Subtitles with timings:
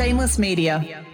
[0.00, 1.04] Shameless Media.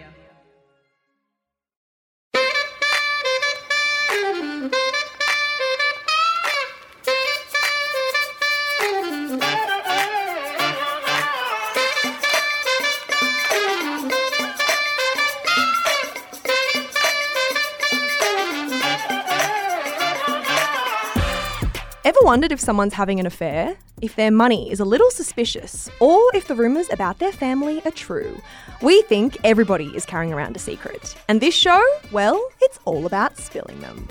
[22.37, 23.75] Wondered if someone's having an affair?
[24.03, 25.89] If their money is a little suspicious?
[26.01, 28.39] Or if the rumours about their family are true?
[28.83, 31.17] We think everybody is carrying around a secret.
[31.29, 31.83] And this show,
[32.13, 34.07] well, it's all about spilling them.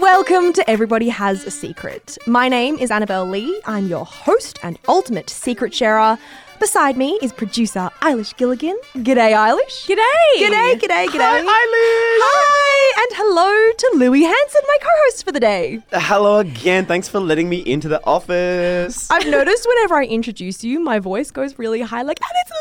[0.00, 2.16] Welcome to Everybody Has a Secret.
[2.28, 3.60] My name is Annabelle Lee.
[3.66, 6.16] I'm your host and ultimate secret sharer.
[6.60, 8.76] Beside me is producer Eilish Gilligan.
[8.94, 9.86] G'day, Eilish.
[9.86, 10.38] G'day.
[10.38, 11.18] G'day, g'day, g'day.
[11.20, 12.20] Hi, Eilish.
[12.22, 15.80] Hi, and hello to Louis Hanson, my co-host for the day.
[15.92, 16.86] Uh, hello again.
[16.86, 19.10] Thanks for letting me into the office.
[19.10, 22.52] I've noticed whenever I introduce you, my voice goes really high, like, and it's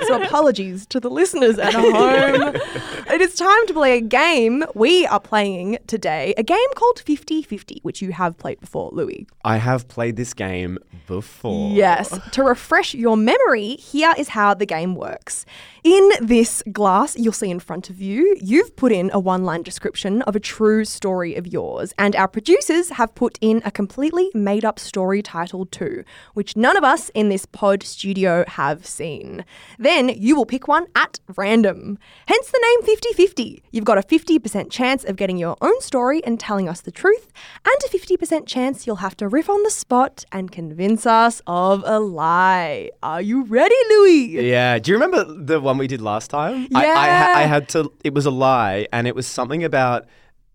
[0.00, 0.06] Louis.
[0.08, 2.56] so apologies to the listeners at home.
[3.12, 7.80] it is time to play a game we are playing today, a game called 50-50,
[7.82, 9.26] which you have played before, Louis.
[9.44, 11.72] I have played this game before.
[11.72, 12.18] Yes.
[12.32, 15.44] To refresh your memory, here is how the game works.
[15.82, 19.64] In this glass you'll see in front of you, you've put in a one line
[19.64, 24.30] description of a true story of yours, and our producers have put in a completely
[24.32, 29.44] made up story titled too, which none of us in this pod studio have seen.
[29.76, 31.98] Then you will pick one at random.
[32.26, 33.62] Hence the name 50 50.
[33.72, 37.32] You've got a 50% chance of getting your own story and telling us the truth,
[37.64, 41.82] and a 50% chance you'll have to riff on the spot and convince us of
[41.86, 42.19] a lie.
[42.22, 44.26] Are you ready, Louis?
[44.50, 44.78] Yeah.
[44.78, 46.68] Do you remember the one we did last time?
[46.74, 47.32] I, I, Yeah.
[47.36, 50.06] I had to, it was a lie, and it was something about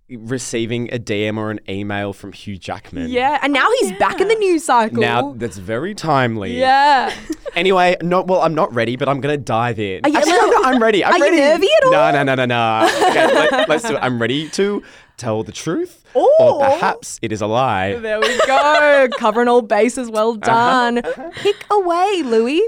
[0.08, 3.10] receiving a DM or an email from Hugh Jackman.
[3.10, 5.00] Yeah, and now oh, he's back in the news cycle.
[5.02, 6.58] Now that's very timely.
[6.60, 7.14] yeah.
[7.56, 10.02] Anyway, no, well, I'm not ready, but I'm gonna dive in.
[10.04, 11.06] Are you- Actually, no, no, I'm ready.
[11.06, 11.38] I'm Are you ready.
[11.38, 12.12] nervy at No, all?
[12.12, 12.90] no, no, no, no.
[13.10, 14.00] Okay, let, us do it.
[14.02, 14.84] I'm ready to
[15.18, 16.30] tell the truth, Ooh.
[16.40, 17.96] or perhaps it is a lie.
[17.96, 19.08] There we go.
[19.18, 20.10] Covering all bases.
[20.10, 20.40] Well uh-huh.
[20.40, 20.98] done.
[21.00, 21.32] Uh-huh.
[21.36, 22.62] Pick away, Louis.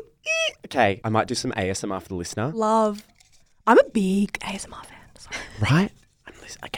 [0.66, 2.52] Okay, I might do some ASMR for the listener.
[2.54, 3.04] Love.
[3.66, 4.98] I'm a big ASMR fan.
[5.18, 5.38] Sorry.
[5.60, 5.92] Right?
[6.26, 6.72] I'm listening.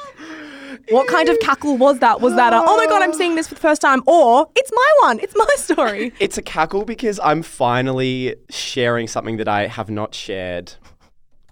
[0.91, 2.21] What kind of cackle was that?
[2.21, 4.03] Was that a, oh my god, I'm seeing this for the first time?
[4.07, 5.21] Or, it's my one.
[5.21, 6.13] It's my story.
[6.21, 10.75] It's a cackle because I'm finally sharing something that I have not shared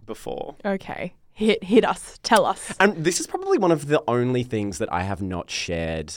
[0.06, 0.56] before.
[0.65, 1.15] Okay.
[1.32, 2.19] Hit, hit us.
[2.22, 2.75] Tell us.
[2.78, 6.15] And this is probably one of the only things that I have not shared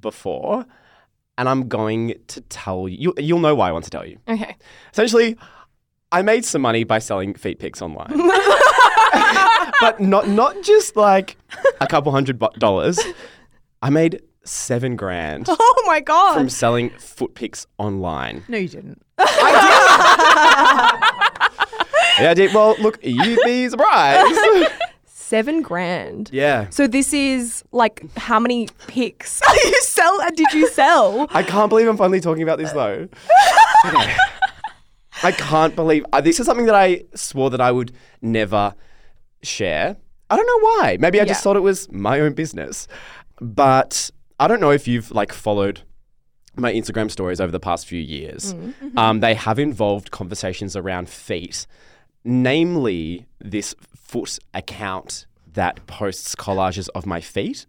[0.00, 0.66] before.
[1.38, 4.18] And I'm going to tell you, you you'll know why I want to tell you.
[4.26, 4.56] Okay.
[4.92, 5.36] Essentially,
[6.12, 8.12] I made some money by selling feet pics online.
[9.80, 11.36] but not not just like
[11.80, 12.98] a couple hundred bu- dollars.
[13.82, 16.34] I made seven grand Oh my god.
[16.34, 18.44] from selling foot pics online.
[18.48, 19.02] No, you didn't.
[22.18, 22.54] Yeah, I did.
[22.54, 24.72] Well, look, you'd be surprised.
[25.04, 26.30] Seven grand.
[26.32, 26.68] yeah.
[26.70, 30.18] So this is like how many pics you sell?
[30.22, 31.26] uh, Did you sell?
[31.30, 33.06] I can't believe I'm finally talking about this though.
[33.84, 34.16] Okay.
[35.24, 37.92] I can't believe uh, this is something that I swore that I would
[38.22, 38.74] never
[39.42, 39.96] share.
[40.28, 40.96] I don't know why.
[40.98, 42.88] Maybe I just thought it was my own business.
[43.40, 44.10] But
[44.40, 45.82] I don't know if you've like followed
[46.56, 48.54] my Instagram stories over the past few years.
[48.96, 51.66] Um, they have involved conversations around feet,
[52.24, 57.66] namely this foot account that posts collages of my feet.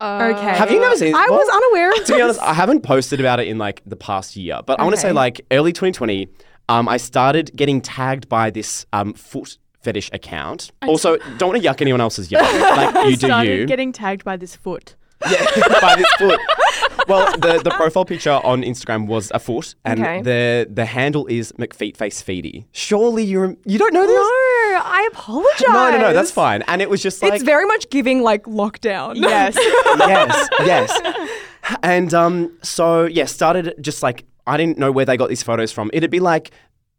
[0.00, 0.56] Okay.
[0.56, 1.14] Have you never seen?
[1.14, 3.82] I well, was unaware of to be honest, I haven't posted about it in like
[3.86, 6.28] the past year, but I want to say like early 2020,
[6.68, 10.72] um, I started getting tagged by this um, foot fetish account.
[10.88, 12.40] Also, don't want to yuck anyone else's yuck.
[12.76, 13.66] Like you do Started you.
[13.66, 14.96] getting tagged by this foot.
[15.30, 15.44] yeah,
[15.80, 16.40] by this foot.
[17.06, 20.22] Well, the, the profile picture on Instagram was a foot, and Okay.
[20.22, 22.64] the the handle is McFeetFaceFeedy.
[22.72, 24.16] Surely you you don't know this?
[24.16, 24.80] No.
[24.86, 25.68] I apologize.
[25.68, 26.62] No, no, no, that's fine.
[26.66, 29.16] And it was just like It's very much giving like lockdown.
[29.16, 29.54] Yes.
[29.98, 31.30] yes, yes.
[31.82, 35.72] And um, so yeah, started just like I didn't know where they got these photos
[35.72, 35.90] from.
[35.92, 36.50] It'd be like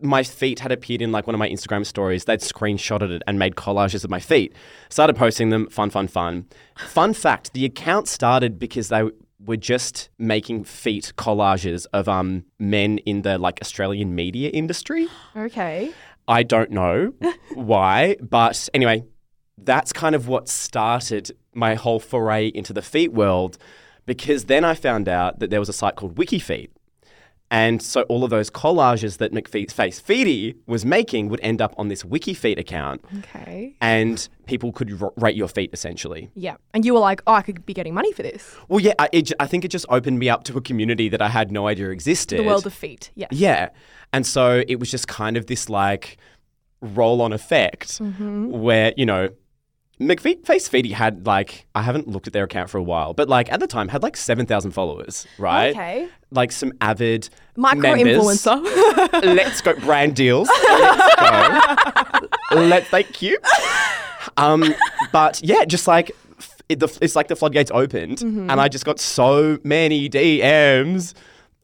[0.02, 2.26] my feet had appeared in like one of my Instagram stories.
[2.26, 4.54] They'd screenshotted it and made collages of my feet.
[4.90, 5.68] Started posting them.
[5.70, 6.46] Fun, fun, fun.
[6.78, 9.10] Fun fact: the account started because they
[9.44, 15.08] were just making feet collages of um men in the like Australian media industry.
[15.36, 15.92] Okay.
[16.28, 17.14] I don't know
[17.54, 19.04] why, but anyway,
[19.58, 23.58] that's kind of what started my whole foray into the feet world
[24.06, 26.70] because then I found out that there was a site called WikiFeet.
[27.52, 31.76] And so all of those collages that McFeet Face Feedy was making would end up
[31.78, 33.76] on this WikiFeet account, Okay.
[33.80, 36.32] and people could r- rate your feet essentially.
[36.34, 36.56] Yeah.
[36.74, 38.56] And you were like, oh, I could be getting money for this.
[38.68, 41.22] Well, yeah, I, it, I think it just opened me up to a community that
[41.22, 42.40] I had no idea existed.
[42.40, 43.12] The world of feet.
[43.16, 43.28] Yeah.
[43.32, 43.70] Yeah.
[44.12, 46.18] And so it was just kind of this like
[46.82, 48.50] roll on effect Mm-hmm.
[48.50, 49.30] where, you know,
[50.00, 53.30] McFeet Face Feedy had like, I haven't looked at their account for a while, but
[53.30, 55.70] like at the time had like 7,000 followers, right?
[55.70, 56.10] Okay.
[56.32, 58.18] Like some avid Micro members.
[58.18, 59.24] influencer.
[59.36, 60.50] Let's go brand deals.
[60.50, 62.28] Let's go.
[62.62, 63.38] Let's thank you.
[64.38, 64.74] Um,
[65.14, 66.12] but yeah, just like
[66.68, 68.50] it, the, it's like the floodgates opened, Mm-hmm.
[68.50, 71.14] and I just got so many DMs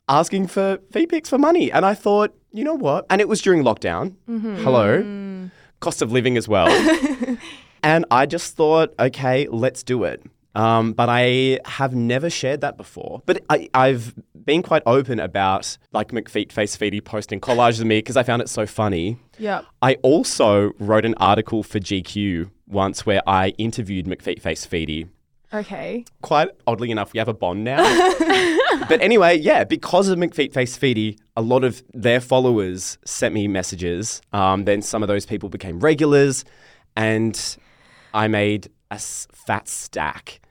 [0.07, 3.07] asking for feed pics for money, and I thought, you know what?
[3.09, 4.15] And it was during lockdown.
[4.29, 4.55] Mm-hmm.
[4.63, 5.49] Hello,
[5.81, 6.67] cost of living as well.
[7.83, 10.23] and I just thought, okay, let's do it.
[10.53, 13.21] Um, but I have never shared that before.
[13.25, 14.13] But I, I've
[14.45, 18.41] been quite open about like McFeet Face Feedy posting collages of me because I found
[18.41, 19.17] it so funny.
[19.37, 19.61] yeah.
[19.81, 25.07] I also wrote an article for GQ once where I interviewed McFeet Face Feedy.
[25.53, 26.05] Okay.
[26.21, 27.77] Quite oddly enough, we have a bond now.
[28.87, 33.47] but anyway, yeah, because of McFeet Face Feedy, a lot of their followers sent me
[33.49, 34.21] messages.
[34.31, 36.45] Um, then some of those people became regulars,
[36.95, 37.57] and
[38.13, 40.41] I made a s- fat stack.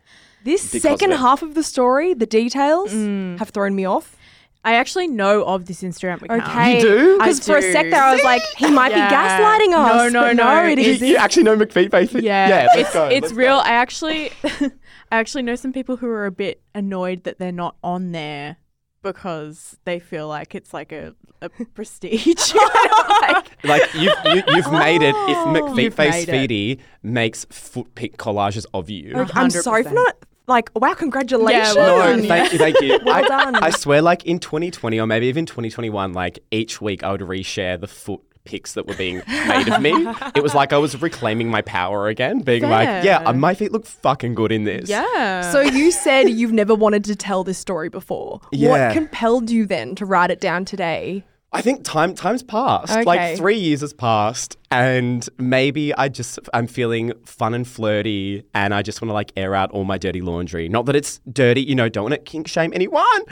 [0.45, 1.23] This Because second of it.
[1.23, 3.39] half of the story, the details mm.
[3.39, 4.17] have thrown me off.
[4.63, 6.43] I actually know of this Instagram account.
[6.43, 6.77] Okay.
[6.77, 7.15] You do?
[7.21, 9.09] I Because for a sec there, I was like, he might Yeah.
[9.09, 10.13] be gaslighting us.
[10.13, 11.01] No, no, but no, it it is.
[11.01, 12.23] You, you actually know McFeet Face Feedy?
[12.23, 13.57] Yeah, yeah let's it's go, it's let's real.
[13.57, 13.61] go.
[13.61, 14.71] I actually, I
[15.13, 18.57] actually know some people who are a bit annoyed that they're not on there
[19.03, 22.55] because they feel like it's like a, a prestige.
[23.23, 25.15] like, Like you've you, you've made it.
[25.15, 25.53] If oh.
[25.55, 25.95] McFeet Oh.
[25.95, 26.27] Face.
[26.27, 29.15] Feedy makes foot pic collages of you.
[29.15, 30.17] Okay, I'm sorry for not,
[30.47, 31.77] like, wow, congratulations.
[31.77, 32.27] well No, done.
[32.27, 32.99] thank you, thank you.
[33.05, 33.55] Well I, done.
[33.57, 37.81] I swear, like in 2020 or maybe even 2021, like each week I would reshare
[37.81, 39.93] the foot pics that were being made of me.
[40.35, 43.73] It was like I was reclaiming my power again, being like, yeah, uh, my feet
[43.73, 44.89] look fucking good in this.
[44.89, 45.51] yeah.
[45.53, 48.41] So you said you've never wanted to tell this story before.
[48.53, 48.71] Yeah.
[48.89, 51.25] What compelled you then to write it down today?
[51.53, 52.93] I think time time's passed.
[52.93, 53.03] Okay.
[53.03, 58.73] Like three years has passed, and maybe I just I'm feeling fun and flirty, and
[58.73, 60.69] I just want to like air out all my dirty laundry.
[60.69, 61.89] Not that it's dirty, you know.
[61.89, 63.23] Don't want to kink shame anyone,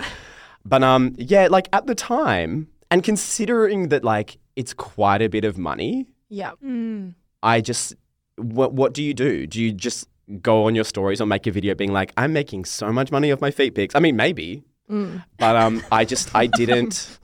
[0.65, 5.45] but um, yeah, like at the time, and considering that like it's quite a bit
[5.45, 6.53] of money, Yeah.
[7.43, 7.95] I just
[8.37, 9.47] what what do you do?
[9.47, 10.09] Do you just
[10.43, 13.33] go on your stories or make a video being like, I'm making so much money
[13.33, 13.95] off my feet pics?
[13.95, 14.63] I mean, maybe.
[14.89, 17.19] But um, I just I didn't.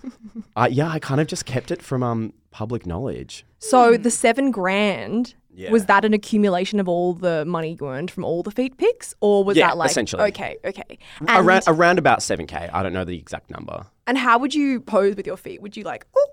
[0.54, 3.44] I, yeah, I kind of just kept it from um public knowledge.
[3.58, 5.34] So the seven grand.
[5.56, 5.70] Yeah.
[5.70, 9.14] Was that an accumulation of all the money you earned from all the feet pics,
[9.20, 10.24] or was Yeah, that like essentially.
[10.30, 10.98] okay, okay?
[11.20, 12.68] And, around around about seven k.
[12.72, 13.86] I don't know the exact number.
[14.08, 15.62] and how would you pose with your feet?
[15.62, 16.28] Would you like, oh,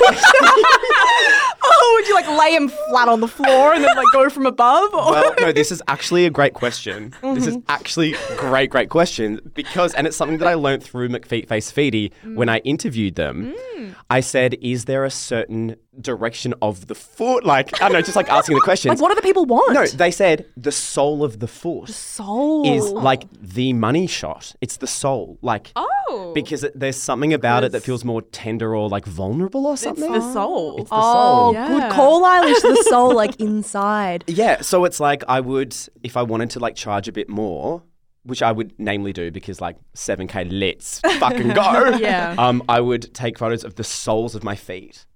[1.62, 4.46] Oh, would you like lay him flat on the floor and then like go from
[4.46, 4.92] above?
[4.94, 5.12] Or?
[5.12, 7.14] Well, no, this is actually a great question.
[7.22, 7.70] This is mm-hmm.
[7.70, 12.12] actually great, great question because, and it's something that I learned through McFeet Face Feedy
[12.24, 12.34] mm.
[12.34, 13.54] when I interviewed them.
[13.76, 13.94] Mm.
[14.08, 18.16] I said, "Is there a certain direction of the foot?" Like, I don't know, just
[18.16, 18.90] like asking the questions.
[18.90, 19.72] like, what do the people want?
[19.72, 24.54] No, they said the sole of the foot soul is like the money shot.
[24.60, 25.88] It's the soul, like oh,
[26.34, 30.12] because it, there's something about it that feels more tender or like vulnerable or something.
[30.12, 30.76] the soul.
[30.80, 31.54] It's the Oh, soul.
[31.54, 31.68] Yeah.
[31.68, 32.60] good call, Eilish.
[32.62, 34.24] The soul, like inside.
[34.28, 37.82] Yeah, so it's like I would if I wanted to like charge a bit more,
[38.24, 41.96] which I would namely do because like 7k let's fucking go.
[41.98, 42.34] Yeah.
[42.38, 45.06] Um I would take photos of the soles of my feet.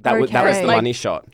[0.00, 0.60] That was that was Okay.
[0.62, 1.26] the Like- money shot.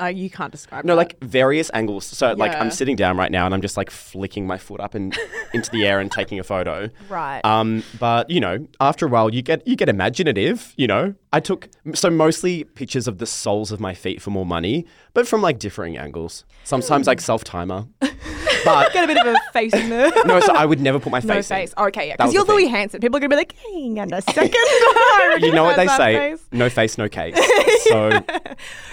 [0.00, 0.84] Uh, you can't describe.
[0.84, 0.86] It.
[0.86, 0.98] No, that.
[0.98, 2.04] like various angles.
[2.06, 2.60] So like Yeah.
[2.60, 5.16] I'm sitting down right now and I'm just like flicking my foot up and
[5.54, 6.88] into the air and taking a photo.
[7.08, 7.44] Right.
[7.44, 10.74] Um, but you know, after a while, you get you get imaginative.
[10.76, 14.46] You know, I took so mostly pictures of the soles of my feet for more
[14.46, 16.44] money, but from like differing angles.
[16.64, 17.86] Sometimes like self timer.
[18.64, 20.10] But Get a bit of a face in there.
[20.24, 21.50] no, so I would never put my No face.
[21.50, 21.56] in.
[21.56, 21.74] face.
[21.76, 22.12] Oh, okay, yeah.
[22.16, 22.74] That Because was you're Louis thing.
[22.74, 23.00] Hanson.
[23.00, 24.54] People are going to be like, hang on a second.
[25.42, 26.14] You know what they say?
[26.30, 26.44] face.
[26.52, 27.36] No face, no case.
[27.88, 28.10] So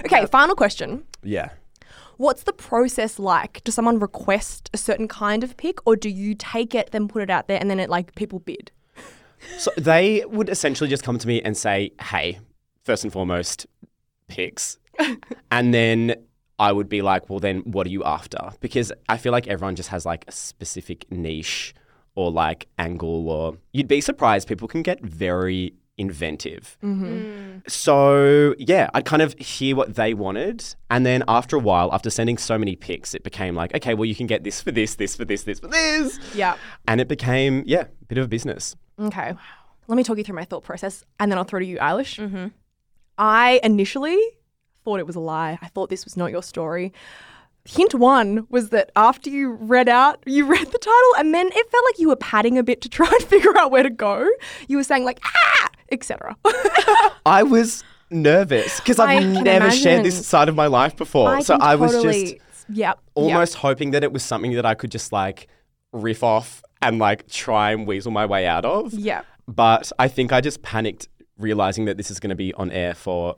[0.06, 1.04] Okay, final question.
[1.24, 1.50] yeah.
[2.18, 3.62] What's the process like?
[3.66, 7.22] Does someone request a certain kind of pic or do you take it, then put
[7.24, 8.72] it out there and then it like people bid?
[9.58, 12.40] So they would essentially just come to me and say, "Hey,
[12.84, 13.66] first and foremost,
[14.30, 14.78] pics,"
[15.52, 16.16] and then
[16.60, 19.76] I would be like, "Well, then what are you after?" Because I feel like everyone
[19.76, 21.74] just has like a specific niche
[22.16, 24.48] or like angle, or you'd be surprised.
[24.48, 26.78] People can get very inventive.
[27.68, 32.10] So yeah, I'd kind of hear what they wanted, and then after a while, after
[32.10, 34.96] sending so many pics, it became like, okay, well, you can get this for this,
[34.96, 36.56] this for this, this for this, Yeah.
[36.88, 38.76] and it became yeah, a bit of a business.
[39.00, 39.34] Okay.
[39.88, 42.18] Let me talk you through my thought process and then I'll throw to you, Eilish.
[42.20, 42.48] Mm-hmm.
[43.18, 44.18] I initially
[44.86, 45.60] thought it was a lie.
[45.62, 46.94] I thought this was not your story.
[47.66, 51.72] Hint one was that after you read out, you read the title, and then it
[51.72, 54.30] felt like you were padding a bit to try and figure out where to go.
[54.70, 56.38] You were saying like ah, etc.
[57.26, 61.42] I was nervous because I I've never shared this side of my life before.
[61.42, 62.36] so can I was just
[62.70, 65.48] yep, almost hoping that it was something that I could just like
[65.92, 68.94] riff off and like try and weasel my way out of.
[68.94, 69.04] yep.
[69.04, 69.26] yep.
[69.48, 72.94] But I think I just panicked realizing that this is going to be on air
[72.94, 73.36] for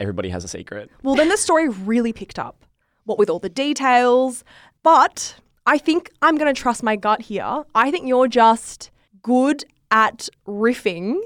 [0.00, 0.90] Everybody Has a Secret.
[1.02, 2.64] Well, then the story really picked up.
[3.04, 4.42] What with all the details,
[4.82, 7.62] but I think I'm going to trust my gut here.
[7.74, 8.90] I think you're just
[9.22, 11.18] good at riffing.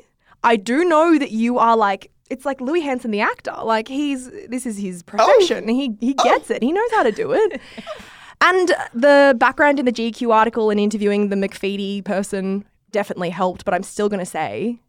[0.45, 3.55] I do know that you are like it's like Louis Hanson the actor.
[3.63, 5.11] Like he's this is his oh.
[5.11, 5.69] profession.
[5.69, 6.25] He he oh.
[6.25, 6.63] gets it.
[6.63, 7.61] He knows how to do it.
[8.41, 13.75] and the background in the GQ article and interviewing the McFeedy person definitely helped, but
[13.75, 14.81] I'm still going to say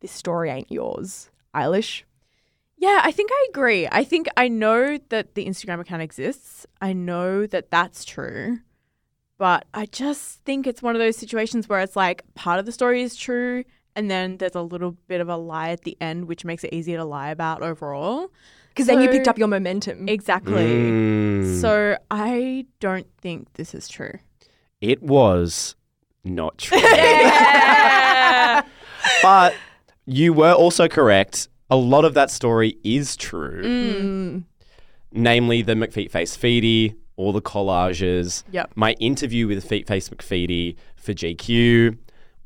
[0.00, 1.30] this story ain't yours.
[1.54, 2.02] Eilish.
[2.76, 3.88] Yeah, I think I agree.
[3.90, 6.66] I think I know that the Instagram account exists.
[6.82, 8.58] I know that that's true.
[9.38, 12.72] But I just think it's one of those situations where it's like part of the
[12.72, 13.64] story is true
[13.96, 16.72] and then there's a little bit of a lie at the end which makes it
[16.72, 18.30] easier to lie about overall.
[18.68, 20.08] Because then you picked up your momentum.
[20.08, 20.66] Exactly.
[20.66, 21.60] Mm.
[21.60, 24.18] So I don't think this is true.
[24.80, 25.76] it was
[26.24, 26.78] not true.
[29.22, 29.54] but
[30.06, 31.48] you were also correct.
[31.70, 33.62] A lot of that story is true.
[33.62, 34.44] Mm.
[35.12, 38.72] namely the McFeet Face Feedy, all the collages, Yep.
[38.74, 41.96] my interview with Feet Face McFeedy for GQ,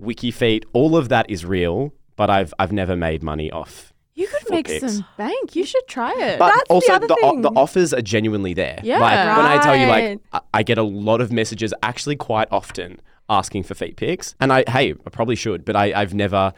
[0.01, 3.93] WikiFeet, all of that is real, but I've I've never made money off.
[4.15, 4.95] You could make pics.
[4.95, 5.55] some bank.
[5.57, 6.39] You should try it.
[6.41, 8.81] But That's the also other the, o- the offers are genuinely there.
[8.83, 8.99] Yeah.
[8.99, 12.49] Like when I tell you like I, I get a lot of messages actually quite
[12.51, 14.35] often asking for feet pics.
[14.41, 16.53] And I hey, I probably should, but I, I've never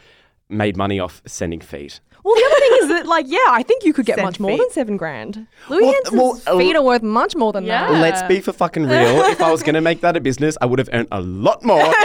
[0.49, 2.00] made money off sending feet.
[2.25, 4.41] Well, the other thing is that, like, yeah, I think you could get Send much
[4.41, 4.59] more feet.
[4.61, 5.47] than seven grand.
[5.69, 7.91] Louis Well, Hanson's well, uh, feet are worth much more than Yeah.
[7.91, 7.99] that.
[8.00, 9.21] Let's be for fucking real.
[9.25, 11.65] if I was going to make that a business, I would have earned a lot
[11.65, 11.93] more.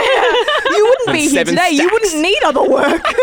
[0.68, 1.70] You wouldn't Than be here seven today.
[1.70, 1.92] You stacks.
[1.92, 3.00] wouldn't need other work.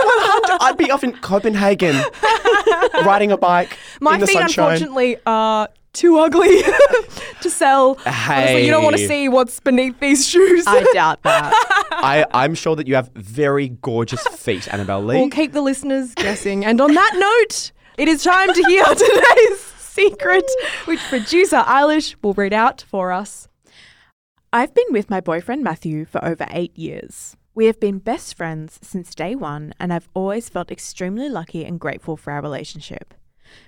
[0.61, 1.95] I'd be off in Copenhagen
[3.05, 4.71] riding a bike My in the feet, sunshine.
[4.73, 6.61] unfortunately, are too ugly
[7.41, 7.97] to sell.
[8.05, 10.65] Honestly, you don't want to see what's beneath these shoes.
[10.67, 11.53] I doubt that.
[11.91, 15.19] I, I'm sure that you have very gorgeous feet, Annabelle Lee.
[15.19, 16.65] We'll keep the listeners guessing.
[16.65, 20.49] And on that note, it is time to hear today's secret,
[20.85, 23.47] which producer Eilish will read out for us.
[24.51, 27.35] I've been with my boyfriend Matthew for over eight years.
[27.55, 31.79] We have been best friends since day one, and I've always felt extremely lucky and
[31.79, 33.13] grateful for our relationship.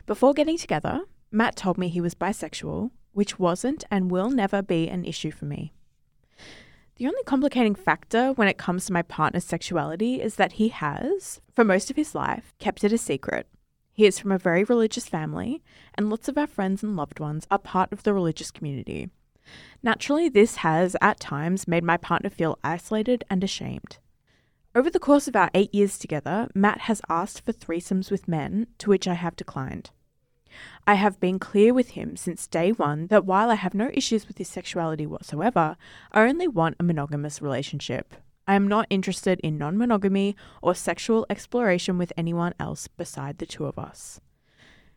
[0.08, 1.02] Before getting together,
[1.32, 5.46] Matt told me he was bisexual, which wasn't and will never be an issue for
[5.46, 5.74] me.
[6.98, 11.42] The only complicating factor when it comes to my partner's sexuality is that he has,
[11.54, 13.48] for most of his life, kept it a secret.
[13.92, 15.62] He is from a very religious family,
[15.96, 19.10] and lots of our friends and loved ones are part of the religious community.
[19.84, 23.98] Naturally, this has, at times, made my partner feel isolated and ashamed.
[24.74, 28.68] Over the course of our eight years together, Matt has asked for threesomes with men,
[28.80, 29.92] to which I have declined.
[30.88, 34.28] I have been clear with him since day one that while I have no issues
[34.28, 35.78] with his sexuality whatsoever,
[36.12, 38.14] I only want a monogamous relationship.
[38.48, 43.46] I am not interested in non monogamy or sexual exploration with anyone else beside the
[43.46, 44.22] two of us.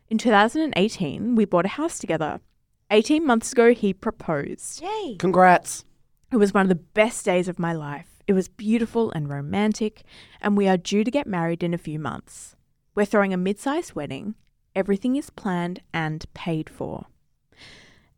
[0.07, 2.39] In 2018, we bought a house together.
[2.91, 4.81] 18 months ago, he proposed.
[4.81, 5.15] Yay.
[5.17, 5.85] Congrats.
[6.31, 8.07] It was one of the best days of my life.
[8.27, 10.03] It was beautiful and romantic,
[10.41, 12.55] and we are due to get married in a few months.
[12.93, 14.35] We're throwing a mid sized wedding.
[14.75, 17.05] Everything is planned and paid for.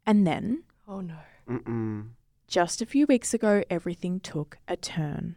[0.06, 1.18] And then, Oh no.
[1.50, 2.10] Mm-mm.
[2.48, 5.36] just a few weeks ago, everything took a turn.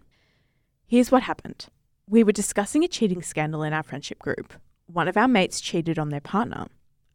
[0.86, 1.66] Here's what happened
[2.06, 4.52] we were discussing a cheating scandal in our friendship group.
[4.86, 6.66] One of our mates cheated on their partner.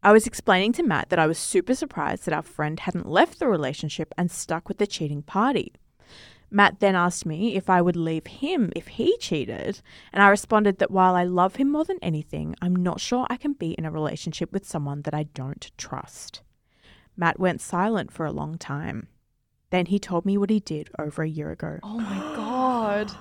[0.02, 3.38] I was explaining to Matt that I was super surprised that our friend hadn't left
[3.38, 5.74] the relationship and stuck with the cheating party.
[6.50, 9.80] Matt then asked me if I would leave him if he cheated,
[10.12, 13.36] and I responded that while I love him more than anything, I'm not sure I
[13.36, 16.42] can be in a relationship with someone that I don't trust.
[17.16, 19.08] Matt went silent for a long time.
[19.70, 21.78] Then he told me what he did over a year ago.
[21.82, 23.12] Oh my god.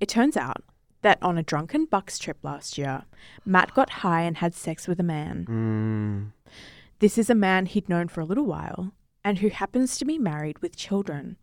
[0.00, 0.64] It turns out
[1.02, 3.04] that on a drunken Bucks trip last year,
[3.46, 5.46] Matt got high and had sex with a man.
[5.48, 6.52] Mm.
[6.98, 10.18] This is a man he'd known for a little while and who happens to be
[10.18, 11.36] married with children.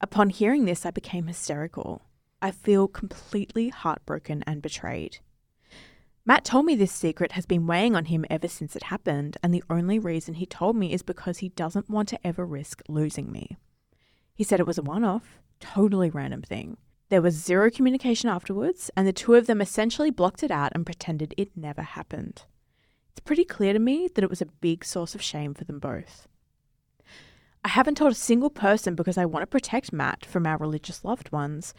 [0.00, 2.02] Upon hearing this, I became hysterical.
[2.42, 5.18] I feel completely heartbroken and betrayed.
[6.24, 9.54] Matt told me this secret has been weighing on him ever since it happened, and
[9.54, 13.30] the only reason he told me is because he doesn't want to ever risk losing
[13.30, 13.56] me.
[14.34, 16.76] He said it was a one off, totally random thing.
[17.08, 20.84] There was zero communication afterwards, and the two of them essentially blocked it out and
[20.84, 22.42] pretended it never happened.
[23.12, 25.78] It's pretty clear to me that it was a big source of shame for them
[25.78, 26.26] both.
[27.66, 31.04] I haven't told a single person because I want to protect Matt from our religious
[31.04, 31.74] loved ones,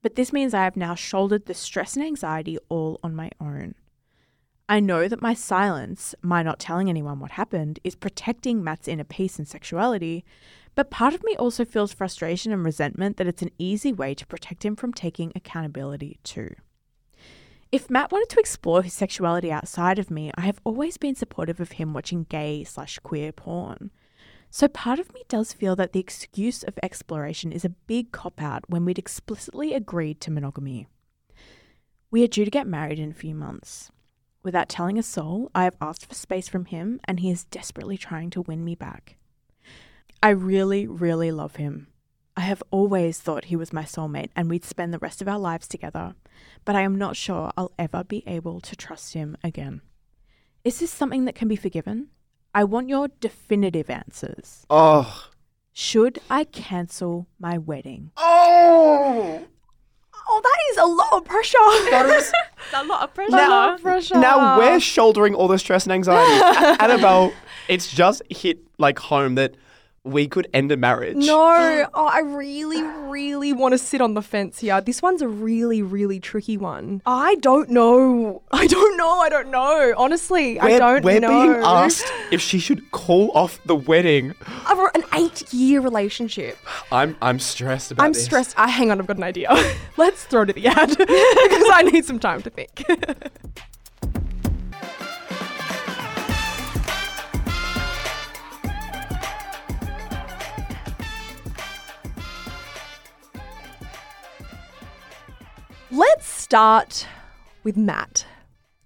[0.00, 3.74] but this means I have now shouldered the stress and anxiety all on my own.
[4.66, 9.04] I know that my silence, my not telling anyone what happened, is protecting Matt's inner
[9.04, 10.24] peace and sexuality,
[10.74, 14.26] but part of me also feels frustration and resentment that it's an easy way to
[14.26, 16.54] protect him from taking accountability too.
[17.70, 21.60] If Matt wanted to explore his sexuality outside of me, I have always been supportive
[21.60, 23.90] of him watching gay slash queer porn.
[24.50, 28.40] So part of me does feel that the excuse of exploration is a big cop
[28.40, 30.86] out when we'd explicitly agreed to monogamy.
[32.10, 33.90] We are due to get married in a few months.
[34.42, 37.98] Without telling a soul, I have asked for space from him, and he is desperately
[37.98, 39.16] trying to win me back.
[40.22, 41.88] I really, really love him.
[42.36, 45.38] I have always thought he was my soulmate and we'd spend the rest of our
[45.38, 46.14] lives together,
[46.66, 49.80] but I am not sure I'll ever be able to trust him again.
[50.62, 52.08] Is this something that can be forgiven?
[52.56, 54.64] I want your definitive answers.
[54.70, 55.28] Oh.
[55.74, 58.12] Should I cancel my wedding?
[58.16, 59.42] Oh.
[60.28, 61.58] Oh, that is a lot of pressure.
[61.60, 63.30] a lot of pressure.
[63.30, 64.16] Now, pressure.
[64.16, 66.40] Now we're shouldering all the stress and anxiety.
[66.40, 67.34] A- Annabelle,
[67.68, 69.54] it's just hit like home that
[70.06, 71.16] we could end a marriage.
[71.16, 74.80] No, oh, I really, really want to sit on the fence here.
[74.80, 77.02] This one's a really, really tricky one.
[77.04, 78.42] I don't know.
[78.52, 79.18] I don't know.
[79.18, 79.94] I don't know.
[79.96, 81.06] Honestly, I We're, don't know.
[81.06, 81.28] we're know.
[81.28, 84.34] being asked if she should call off the wedding.
[84.70, 86.56] Over an eight-year relationship.
[86.92, 88.24] I'm I'm stressed about I'm this.
[88.24, 88.58] stressed.
[88.58, 89.00] I hang on.
[89.00, 89.48] I've got an idea.
[89.96, 92.84] Let's throw to the ad because I need some time to think.
[105.90, 107.06] Let's start
[107.62, 108.26] with Matt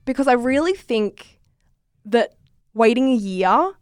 [0.04, 1.40] because I really think
[2.04, 2.34] that
[2.74, 3.72] waiting a year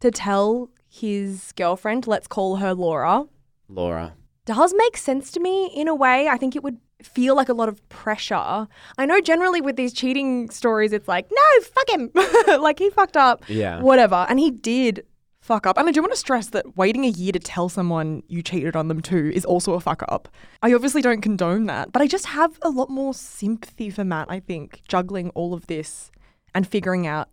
[0.00, 3.24] to tell his girlfriend, let's call her Laura,
[3.68, 4.14] Laura.
[4.46, 6.28] does make sense to me in a way.
[6.28, 8.66] I think it would feel like a lot of pressure.
[8.98, 12.10] I know generally with these cheating stories, it's like, no, fuck him.
[12.60, 13.44] like he fucked up.
[13.48, 13.80] Yeah.
[13.80, 14.26] Whatever.
[14.28, 15.04] And he did
[15.46, 15.78] fuck up.
[15.78, 18.74] And I do want to stress that waiting a year to tell someone you cheated
[18.74, 20.28] on them too is also a fuck up.
[20.62, 24.26] I obviously don't condone that, but I just have a lot more sympathy for Matt,
[24.28, 26.10] I think, juggling all of this
[26.54, 27.28] and figuring out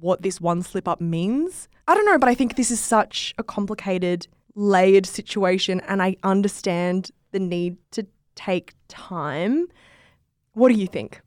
[0.00, 1.68] what this one slip up means.
[1.86, 6.16] I don't know, but I think this is such a complicated, layered situation, and I
[6.22, 9.66] understand the need to take time.
[10.54, 11.20] What do you think?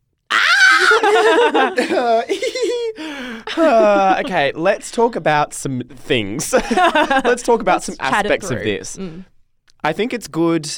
[3.57, 6.53] Uh, okay, let's talk about some things.
[7.23, 8.63] let's talk about some chat it aspects of through.
[8.63, 8.97] this.
[8.97, 9.25] Mm.
[9.83, 10.69] I think it's good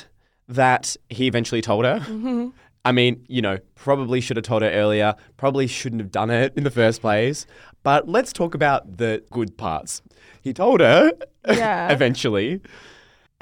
[0.47, 1.99] that he eventually told her.
[1.99, 2.49] Mm-hmm.
[2.85, 6.53] I mean, you know, probably should have told her earlier, probably shouldn't have done it
[6.57, 7.45] in the first place.
[7.83, 10.01] But let's talk about the good parts.
[10.41, 11.11] He told her
[11.47, 11.89] Yeah.
[11.91, 12.61] eventually.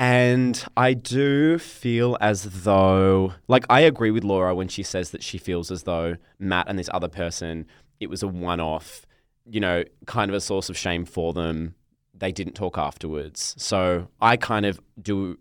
[0.01, 5.21] And I do feel as though, like, I agree with Laura when she says that
[5.21, 7.67] she feels as though Matt and this other person,
[7.99, 9.05] it was a one off,
[9.47, 11.75] you know, kind of a source of shame for them.
[12.15, 13.53] They didn't talk afterwards.
[13.59, 15.37] So I kind of do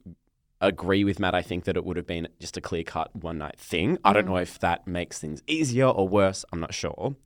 [0.60, 1.34] agree with Matt.
[1.34, 3.96] I think that it would have been just a clear cut one night thing.
[4.04, 4.28] I don't mm.
[4.32, 6.44] know if that makes things easier or worse.
[6.52, 7.16] I'm not sure.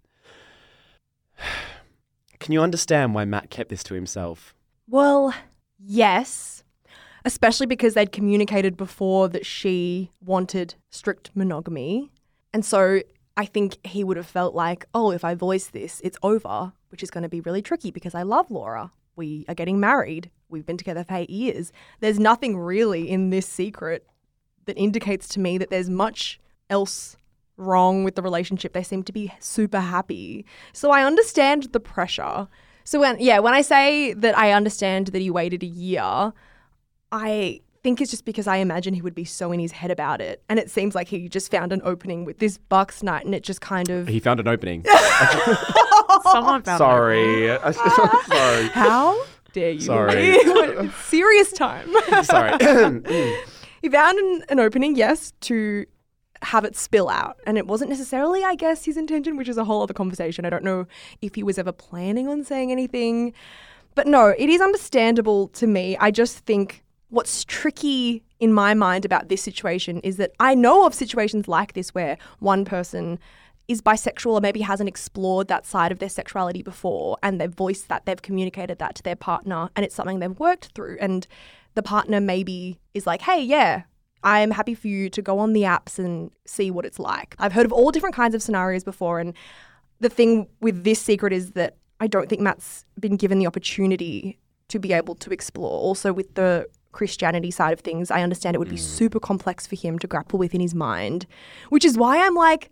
[2.39, 4.55] Can you understand why Matt kept this to himself?
[4.87, 5.35] Well,
[5.85, 6.64] yes.
[7.25, 12.11] Especially because they'd communicated before that she wanted strict monogamy.
[12.53, 13.01] And so
[13.37, 17.03] I think he would have felt like, oh, if I voice this, it's over, which
[17.03, 18.93] is going to be really tricky because I love Laura.
[19.17, 20.31] We are getting married.
[20.49, 21.73] We've been together for eight years.
[22.01, 24.07] There's nothing really in this secret
[24.67, 27.17] that indicates to me that there's much else
[27.57, 28.73] wrong with the relationship.
[28.73, 30.45] They seem to be super happy.
[30.73, 32.49] So I understand the pressure.
[32.85, 36.33] So when yeah, when I say that I understand that he waited a year,
[37.13, 40.21] I think it's just because I imagine he would be so in his head about
[40.21, 40.43] it.
[40.49, 43.43] And it seems like he just found an opening with this Bucks night and it
[43.43, 44.85] just kind of He found an opening.
[46.23, 47.47] Someone found Sorry.
[47.73, 48.69] Sorry.
[48.69, 49.81] How dare you?
[49.81, 50.91] Sorry.
[51.05, 51.89] Serious time.
[52.25, 52.53] Sorry.
[53.83, 55.85] he found an, an opening, yes, to
[56.41, 57.37] have it spill out.
[57.47, 60.47] And it wasn't necessarily, I guess, his intention, which is a whole other conversation.
[60.47, 60.87] I don't know
[61.21, 63.35] if he was ever planning on saying anything.
[63.95, 65.97] But no, it is understandable to me.
[65.99, 66.84] I just think
[67.15, 71.73] what's tricky in my mind about this situation is that I know of situations like
[71.73, 73.19] this where one person
[73.69, 77.89] is bisexual or maybe hasn't explored that side of their sexuality before and they've voiced
[77.89, 80.99] that, they've communicated that to their partner and it's something they've worked through.
[81.01, 81.27] And
[81.75, 83.85] the partner maybe is like, hey, yeah,
[84.25, 87.37] I'm happy for you to go on the apps and see what it's like.
[87.39, 89.35] I've heard of all different kinds of scenarios before, and
[90.01, 94.39] the thing with this secret is that I don't think Matt's been given the opportunity
[94.69, 95.79] to be able to explore.
[95.79, 99.77] Also, with the Christianity side of things, I understand it would be super complex for
[99.77, 101.27] him to grapple with in his mind,
[101.69, 102.71] which is why I'm like,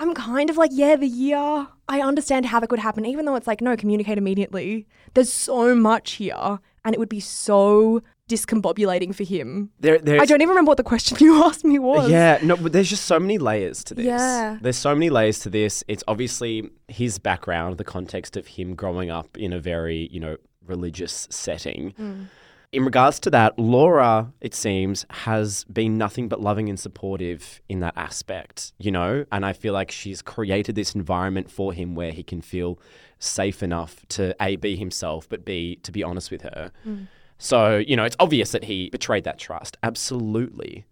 [0.00, 1.68] I'm kind of like, yeah, the year.
[1.88, 4.86] I understand how that could happen, even though it's like, no, communicate immediately.
[5.14, 9.70] There's so much here, and it would be so discombobulating for him.
[9.78, 12.10] There, I don't even remember what the question you asked me was.
[12.10, 14.06] Yeah, no, but there's just so many layers to this.
[14.06, 14.58] Yeah.
[14.60, 15.84] There's so many layers to this.
[15.86, 20.36] It's obviously his background, the context of him growing up in a very, you know,
[20.66, 21.94] religious setting.
[21.98, 22.26] Mm.
[22.72, 27.80] In regards to that, Laura, it seems, has been nothing but loving and supportive in
[27.80, 29.26] that aspect, you know?
[29.30, 32.78] And I feel like she's created this environment for him where he can feel
[33.18, 36.72] safe enough to A, be himself, but B, to be honest with her.
[36.86, 37.08] Mm.
[37.36, 39.76] So, you know, it's obvious that he betrayed that trust.
[39.82, 40.86] Absolutely.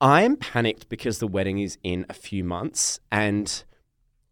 [0.00, 2.98] I am panicked because the wedding is in a few months.
[3.12, 3.62] And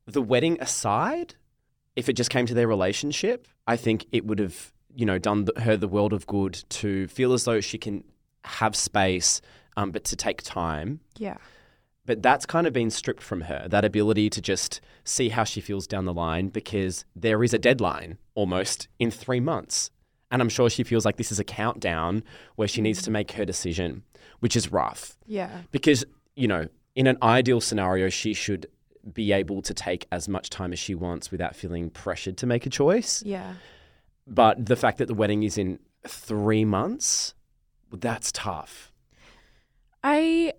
[0.06, 1.34] the wedding aside,
[1.96, 5.44] if it just came to their relationship, I think it would have, you know, done
[5.46, 8.02] th- her the world of good to feel as though she can
[8.44, 9.40] have space,
[9.76, 11.00] um, but to take time.
[11.18, 11.36] Yeah.
[12.06, 15.60] But that's kind of been stripped from her, that ability to just see how she
[15.60, 19.90] feels down the line because there is a deadline almost in three months.
[20.30, 22.22] And I'm sure she feels like this is a countdown
[22.56, 24.02] where she needs to make her decision,
[24.40, 25.62] which is rough Yeah.
[25.72, 26.04] because,
[26.36, 28.66] you know, in an ideal scenario, she should
[29.12, 32.66] be able to take as much time as she wants without feeling pressured to make
[32.66, 33.22] a choice.
[33.24, 33.54] Yeah.
[34.26, 37.34] But the fact that the wedding is in three months,
[37.92, 38.92] that's tough.
[40.02, 40.52] I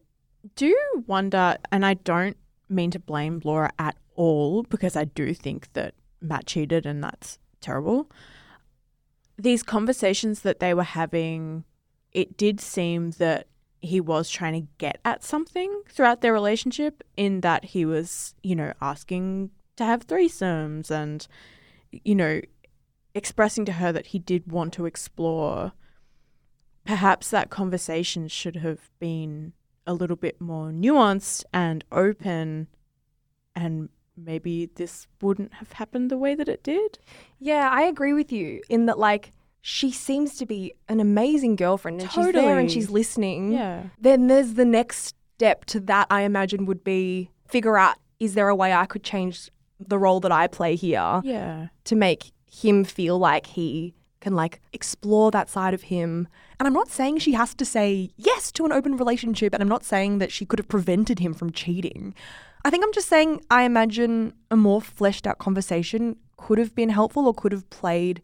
[0.56, 0.76] do
[1.06, 2.38] wonder, and I don't
[2.70, 7.40] mean to blame Laura at all because I do think that Matt cheated and that's
[7.62, 8.10] terrible.
[9.38, 11.64] These conversations that they were having,
[12.12, 13.48] it did seem that
[13.80, 18.56] he was trying to get at something throughout their relationship, in that he was, you
[18.56, 21.28] know, asking to have threesomes and,
[21.92, 22.42] you know,
[23.18, 25.74] expressing to her that he did want to explore
[26.86, 29.54] perhaps that conversation should have been
[29.86, 32.68] a little bit more nuanced and open
[33.56, 36.98] and maybe this wouldn't have happened the way that it did.
[37.40, 42.00] Yeah, I agree with you in that, like, she seems to be an amazing girlfriend
[42.02, 42.60] and she's there Totally.
[42.62, 43.52] and she's listening.
[43.52, 43.84] Yeah.
[44.00, 48.48] Then there's the next step to that, I imagine, would be figure out is there
[48.50, 49.50] a way I could change
[49.80, 51.68] the role that I play here Yeah.
[51.86, 56.28] to make him feel like he can like explore that side of him.
[56.60, 59.70] And I'm not saying she has to say yes to an open relationship and I'm
[59.70, 62.15] not saying that she could have prevented him from cheating.
[62.65, 66.89] I think I'm just saying I imagine a more fleshed out conversation could have been
[66.89, 68.22] helpful or could have played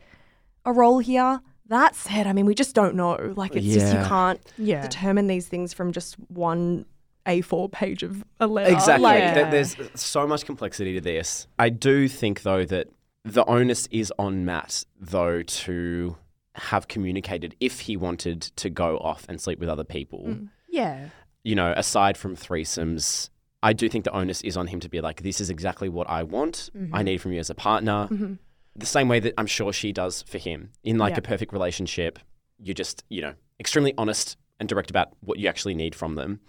[0.65, 1.41] a role here.
[1.67, 3.33] That said, I mean, we just don't know.
[3.37, 4.81] Like, it's just you can't Yeah.
[4.81, 6.85] determine these things from just one
[7.25, 8.73] A4 page of a letter.
[8.73, 9.03] Exactly.
[9.03, 9.49] Like, Yeah.
[9.49, 11.47] There's so much complexity to this.
[11.57, 12.89] I do think, though, that
[13.25, 16.17] the onus is on Matt, though, to
[16.55, 20.25] have communicated if he wanted to go off and sleep with other people.
[20.27, 20.49] Mm.
[20.69, 21.09] Yeah.
[21.43, 23.29] You know, aside from threesomes,
[23.61, 26.09] I do think the onus is on him to be like, this is exactly what
[26.09, 26.69] I want.
[26.75, 27.01] I mm-hmm.
[27.03, 28.07] need from you as a partner.
[28.11, 28.33] Mm-hmm.
[28.75, 30.71] The same way that I'm sure she does for him.
[30.83, 31.19] In like Yeah.
[31.19, 32.19] a perfect relationship,
[32.59, 36.39] you're just, you know, extremely honest and direct about what you actually need from them.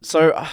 [0.00, 0.48] So uh,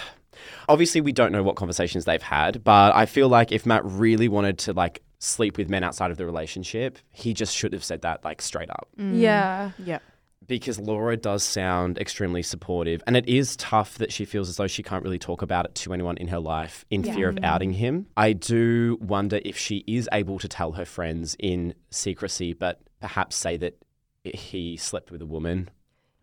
[0.67, 4.27] obviously we don't know what conversations they've had, but I feel like if Matt really
[4.27, 8.01] wanted to like sleep with men outside of the relationship, he just should have said
[8.01, 8.87] that like straight up.
[8.97, 9.19] Mm.
[9.19, 9.71] yeah.
[9.77, 9.99] Yeah.
[10.47, 14.65] Because Laura does sound extremely supportive, and it is tough that she feels as though
[14.65, 17.43] she can't really talk about it to anyone in her life in fear of mm.
[17.43, 18.07] outing him.
[18.17, 23.35] I do wonder if she is able to tell her friends in secrecy, but perhaps
[23.35, 23.77] say that
[24.23, 25.69] he slept with a woman.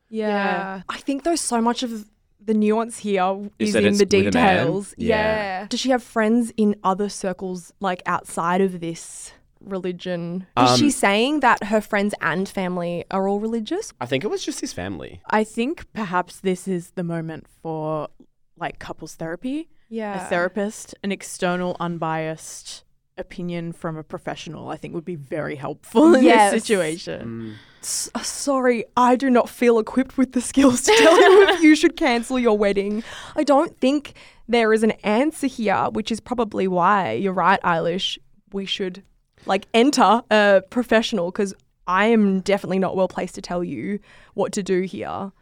[0.08, 0.82] Yeah.
[0.88, 2.04] I think there's so much of
[2.40, 4.64] the nuance here Is is, in the with a man?
[4.64, 4.94] details.
[4.96, 5.06] Yeah.
[5.16, 5.66] Yeah.
[5.68, 10.46] Does she have friends in other circles, like outside of this religion?
[10.56, 13.92] Is Um, she saying that her friends and family are all religious?
[14.00, 15.20] I think it was just his family.
[15.28, 18.08] I think perhaps this is the moment for
[18.56, 19.68] like couples therapy.
[19.88, 20.24] Yeah.
[20.26, 22.84] A therapist, an external, unbiased
[23.26, 26.52] opinion from a professional, I think would be very helpful in Yes.
[26.52, 27.26] this situation.
[27.50, 27.54] Mm.
[27.82, 31.62] S- uh, sorry, I do not feel equipped with the skills to tell you if
[31.62, 33.02] you should cancel your wedding.
[33.34, 34.14] I don't think
[34.48, 38.18] there is an answer here, which is probably why you're right, Eilish.
[38.52, 39.02] We should
[39.46, 41.54] like enter a professional because
[41.86, 43.98] I am definitely not well placed to tell you
[44.34, 45.32] what to do here.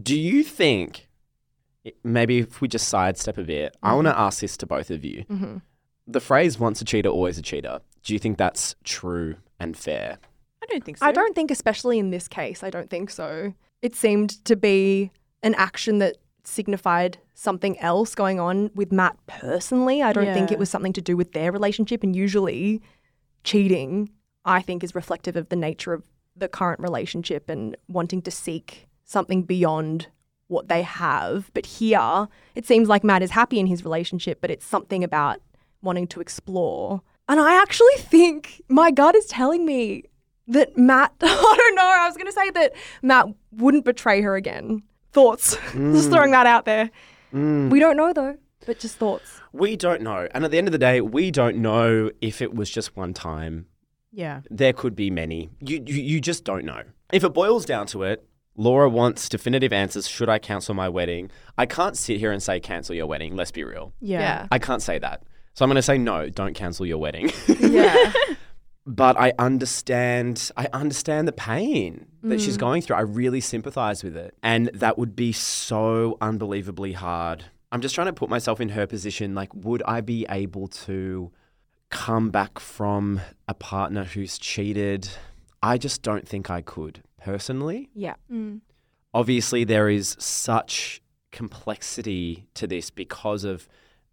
[0.00, 1.08] Do you think,
[2.04, 5.04] maybe if we just sidestep a bit, I want to ask this to both of
[5.04, 5.24] you.
[5.30, 5.56] Mm-hmm.
[6.10, 10.18] The phrase once a cheater, always a cheater, do you think that's true and fair?
[10.62, 11.06] I don't think so.
[11.06, 13.52] I don't think, especially in this case, I don't think so.
[13.82, 15.10] It seemed to be
[15.42, 20.02] an action that signified something else going on with Matt personally.
[20.02, 22.02] I don't think it was something to do with their relationship.
[22.02, 22.80] And usually,
[23.44, 24.08] cheating,
[24.46, 26.02] I think, is reflective of the nature of
[26.34, 30.08] the current relationship and wanting to seek something beyond
[30.46, 31.50] what they have.
[31.52, 35.40] But here, it seems like Matt is happy in his relationship, but it's something about
[35.82, 37.02] wanting to explore.
[37.28, 40.04] And I actually think my gut is telling me
[40.48, 44.34] that Matt, I don't know, I was going to say that Matt wouldn't betray her
[44.36, 44.82] again.
[45.12, 45.54] Thoughts.
[45.56, 46.10] just mm.
[46.10, 46.90] throwing that out there.
[47.32, 47.70] Mm.
[47.70, 48.36] We don't know though,
[48.66, 49.40] but just thoughts.
[49.52, 50.28] We don't know.
[50.32, 53.14] And at the end of the day, we don't know if it was just one
[53.14, 53.66] time.
[54.12, 54.40] Yeah.
[54.50, 55.50] There could be many.
[55.60, 56.82] You, you, you just don't know.
[57.12, 60.08] If it boils down to it, Laura wants definitive answers.
[60.08, 61.30] Should I cancel my wedding?
[61.56, 63.36] I can't sit here and say cancel your wedding.
[63.36, 63.92] Let's be real.
[64.00, 64.46] Yeah.
[64.50, 65.22] I can't say that.
[65.58, 67.32] So I'm going to say no, don't cancel your wedding.
[67.58, 68.12] Yeah.
[68.86, 72.60] but I understand I understand the pain that she's mm.
[72.60, 72.94] going through.
[72.94, 74.36] I really sympathize with it.
[74.40, 77.46] And that would be so unbelievably hard.
[77.72, 81.32] I'm just trying to put myself in her position like would I be able to
[81.90, 85.08] come back from a partner who's cheated?
[85.60, 87.90] I just don't think I could personally.
[87.94, 88.14] Yeah.
[88.32, 88.60] Mm.
[89.12, 93.68] Obviously there is such complexity to this because of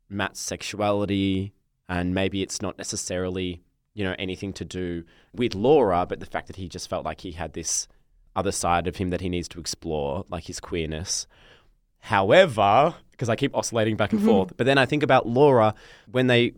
[0.09, 1.53] Matt's sexuality
[1.87, 3.61] and maybe it's not necessarily
[3.93, 7.21] you know anything to do with Laura but the fact that he just felt like
[7.21, 7.87] he had this
[8.35, 11.27] other side of him that he needs to explore like his queerness.
[11.99, 14.29] However because I keep oscillating back and mm-hmm.
[14.29, 15.73] forth but then I think about Laura
[16.11, 16.53] when they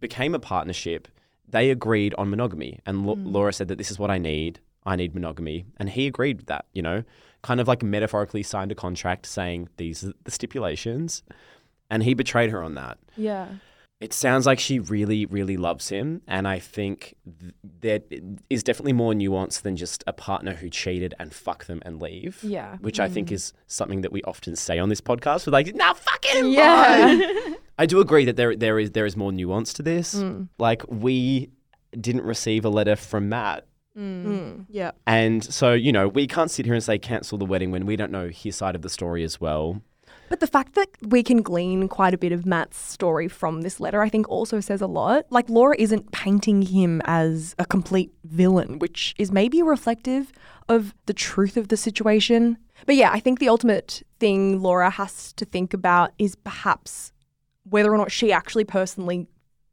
[0.00, 1.08] became a partnership
[1.50, 2.80] they agreed on monogamy.
[2.86, 3.32] And Lo- mm.
[3.32, 4.60] Laura said that this is what I need.
[4.86, 5.64] I need monogamy.
[5.78, 7.04] And he agreed with that you know?
[7.42, 11.22] Kind of like metaphorically signed a contract saying these are the stipulations
[11.90, 13.48] and he betrayed her on that Yeah.
[14.00, 16.22] it sounds like she really, really loves him.
[16.26, 18.00] And I think th- there
[18.48, 22.38] is definitely more nuance than just a partner who cheated and fuck them and leave.
[22.42, 22.78] Yeah.
[22.78, 23.32] Which I think mm.
[23.32, 25.46] is something that we often say on this podcast.
[25.46, 26.48] We're like, nah, fuck him.
[26.48, 27.20] Yeah.
[27.78, 30.14] I do agree that there, there is there is more nuance to this.
[30.14, 30.48] Mm.
[30.58, 31.50] Like we
[31.98, 33.66] didn't receive a letter from Matt.
[33.98, 34.24] Mm.
[34.24, 34.66] mm.
[34.70, 34.92] Yeah.
[35.06, 37.96] And so, you know, we can't sit here and say cancel the wedding when we
[37.96, 39.82] don't know his side of the story as well.
[40.30, 43.80] But the fact that we can glean quite a bit of Matt's story from this
[43.80, 45.26] letter, I think also says a lot.
[45.28, 50.30] Like, Laura isn't painting him as a complete villain, which is maybe reflective
[50.68, 52.58] of the truth of the situation.
[52.86, 57.10] But yeah, I think the ultimate thing Laura has to think about is perhaps
[57.64, 59.26] whether or not she actually personally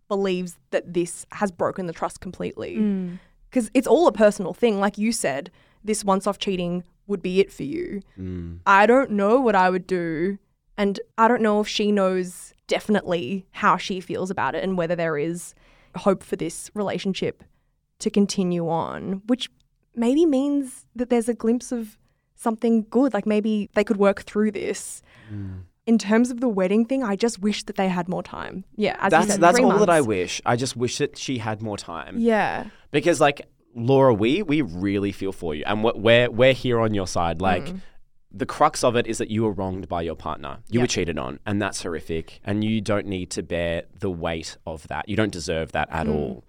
[0.07, 2.77] believes that this has broken the trust completely.
[2.77, 3.19] Mm.
[3.47, 4.79] Because it's all a personal thing.
[4.79, 5.51] Like you said,
[5.83, 8.01] this once off cheating would be it for you.
[8.19, 8.59] Mm.
[8.65, 10.39] I don't know what I would do.
[10.77, 14.95] And I don't know if she knows definitely how she feels about it and whether
[14.95, 15.55] there is
[15.95, 17.43] hope for this relationship
[17.99, 19.49] to continue on, which
[19.95, 21.97] maybe means that there's a glimpse of
[22.35, 23.13] something good.
[23.13, 25.01] Like maybe they could work through this.
[25.87, 28.65] In terms of the wedding thing, I just wish that they had more time.
[28.75, 30.41] Yeah, as That's said, that's all that I wish.
[30.45, 32.17] I just wish that she had more time.
[32.19, 32.65] Yeah.
[32.91, 33.41] because like
[33.73, 37.41] Laura, we we really feel for you, and we're we're here on your side.
[37.41, 37.81] Like Mm.
[38.31, 40.59] The crux of it is that you were wronged by your partner.
[40.69, 42.39] You were cheated on, and that's horrific.
[42.43, 45.07] And you don't need to bear the weight of that.
[45.07, 45.95] You don't deserve that Mm.
[45.95, 46.43] at all.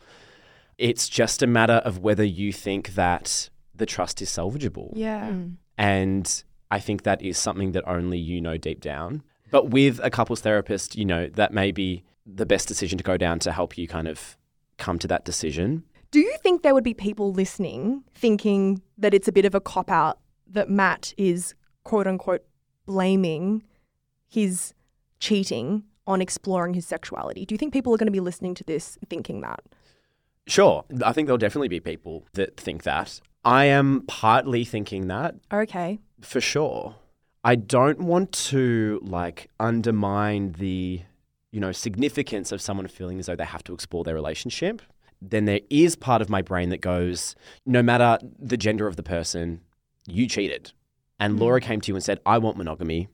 [0.76, 4.92] It's just a matter of whether you think that the trust is salvageable.
[4.94, 5.32] Yeah.
[5.76, 9.22] And I think that is something that only you know deep down.
[9.50, 13.16] But with a couples therapist, you know, that may be the best decision to go
[13.16, 14.36] down to help you kind of
[14.76, 15.84] come to that decision.
[16.10, 19.60] Do you think there would be people listening thinking that it's a bit of a
[19.60, 20.18] cop out
[20.50, 21.54] that Matt is
[21.88, 22.44] quote unquote
[22.84, 23.62] blaming
[24.26, 24.74] his
[25.20, 27.46] cheating on exploring his sexuality?
[27.46, 29.60] Do you think people are going to be listening to this thinking that?
[30.46, 30.84] Sure.
[31.04, 33.20] I think there'll definitely be people that think that.
[33.44, 35.98] I am partly thinking that Okay.
[36.20, 36.96] for sure.
[37.42, 41.02] I don't want to like undermine the,
[41.52, 44.82] you know, significance of someone feeling as though they have to explore their relationship.
[45.22, 49.02] Then there is part of my brain that goes, no matter the gender of the
[49.02, 49.62] person,
[50.06, 50.72] you cheated.
[51.20, 51.40] And hmm.
[51.40, 53.08] Laura came to you and said, I want monogamy.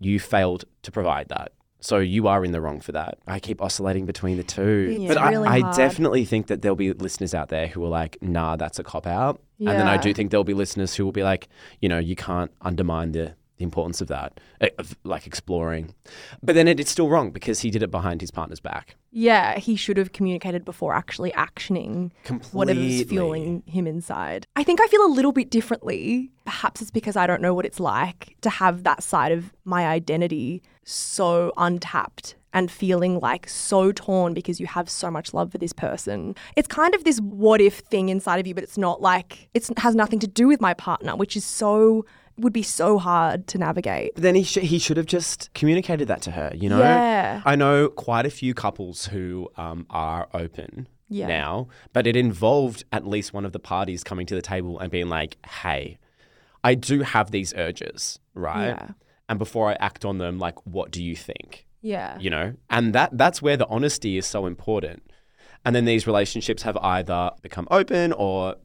[0.00, 1.52] You failed to provide that.
[1.80, 3.18] So you are in the wrong for that.
[3.26, 4.96] I keep oscillating between the two.
[4.98, 7.88] It's but I, really I definitely think that there'll be listeners out there who are
[7.88, 9.42] like, nah, that's a cop out.
[9.58, 11.48] And then I do think there'll be listeners who will be like,
[11.80, 15.94] you know, you can't undermine the, the importance of that, eh, of like exploring.
[16.42, 18.96] But then it, it's still wrong because he did it behind his partner's back.
[19.12, 22.10] Yeah, he should have communicated before actually actioning
[22.52, 23.04] whatever's Completely.
[23.04, 24.46] fueling him inside.
[24.56, 26.32] I think I feel a little bit differently.
[26.44, 29.86] Perhaps it's because I don't know what it's like to have that side of my
[29.86, 35.58] identity so untapped and feeling like so torn because you have so much love for
[35.58, 36.34] this person.
[36.56, 39.68] It's kind of this what if thing inside of you, but it's not like it
[39.78, 42.04] has nothing to do with my partner, which is so
[42.36, 44.14] would be so hard to navigate.
[44.14, 46.52] But then he sh- he should have just communicated that to her.
[46.54, 46.78] You know.
[46.78, 47.42] Yeah.
[47.44, 51.26] I know quite a few couples who um, are open Yeah.
[51.28, 54.90] now, but it involved at least one of the parties coming to the table and
[54.90, 55.98] being like, "Hey,
[56.62, 58.68] I do have these urges, right?
[58.68, 58.88] Yeah.
[59.28, 62.18] And before I act on them, like, what do you think?" Yeah.
[62.18, 65.02] you know and that that's where the honesty is so important
[65.66, 68.56] and then these relationships have either become open or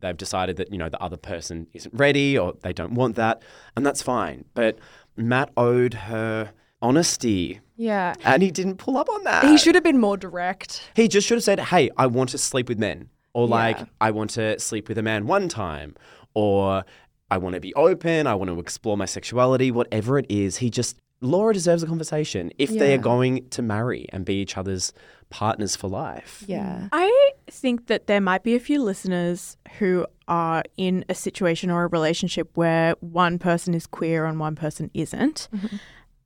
[0.00, 3.42] they've decided that you know the other person isn't ready or they don't want that
[3.76, 4.78] and that's fine but
[5.16, 8.14] matt owed her honesty Yeah.
[8.24, 10.90] and he didn't pull up on that He should have been more direct.
[10.94, 13.84] he just should have said hey i want to sleep with men or like Yeah.
[14.00, 15.94] i want to sleep with a man one time
[16.34, 16.84] or
[17.30, 20.70] i want to be open i want to explore my sexuality whatever it is he
[20.70, 24.92] just laura deserves a conversation if they are going to marry and be each other's
[25.30, 26.80] partners for life Yeah.
[26.84, 26.88] Mm.
[26.92, 31.84] I think that there might be a few listeners who are in a situation or
[31.84, 35.48] a relationship where one person is queer and one person isn't.
[35.54, 35.76] Mm-hmm.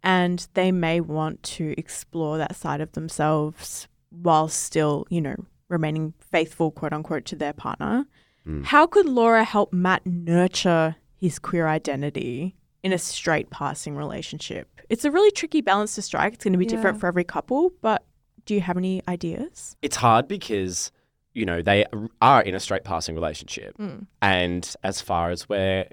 [0.05, 5.37] And they may want to explore that side of themselves while still, you know,
[5.69, 8.07] remaining faithful, quote unquote, to their partner.
[8.47, 8.65] Mm.
[8.65, 14.69] How could Laura help Matt nurture his queer identity in a straight passing relationship?
[14.89, 16.35] It's a really tricky balance to strike.
[16.35, 18.05] It's going to be different for every couple, but
[18.47, 19.77] do you have any ideas?
[19.83, 20.91] it's hard because
[21.35, 21.85] you know they
[22.21, 23.77] are in a straight passing relationship.
[23.79, 24.07] Mm.
[24.21, 25.87] And as far as we're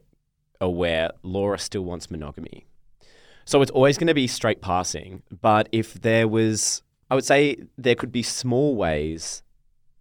[0.61, 2.65] aware laura still wants monogamy.
[3.45, 5.23] So it's always going to be straight passing.
[5.41, 9.43] But if there was i would say there could be small ways